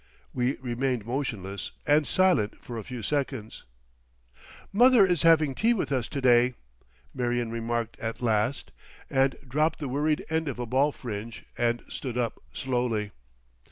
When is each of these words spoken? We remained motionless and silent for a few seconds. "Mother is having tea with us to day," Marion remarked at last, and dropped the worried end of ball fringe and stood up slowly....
We 0.33 0.57
remained 0.57 1.05
motionless 1.05 1.73
and 1.85 2.07
silent 2.07 2.57
for 2.59 2.79
a 2.79 2.83
few 2.83 3.03
seconds. 3.03 3.65
"Mother 4.73 5.05
is 5.05 5.21
having 5.21 5.53
tea 5.53 5.75
with 5.75 5.91
us 5.91 6.07
to 6.07 6.19
day," 6.19 6.55
Marion 7.13 7.51
remarked 7.51 7.99
at 7.99 8.19
last, 8.19 8.71
and 9.11 9.35
dropped 9.47 9.77
the 9.77 9.87
worried 9.87 10.25
end 10.27 10.47
of 10.47 10.57
ball 10.71 10.91
fringe 10.91 11.45
and 11.55 11.83
stood 11.87 12.17
up 12.17 12.41
slowly.... 12.51 13.11